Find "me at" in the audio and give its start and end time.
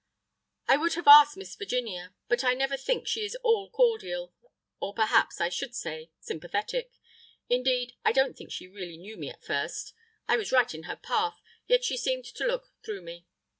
9.15-9.43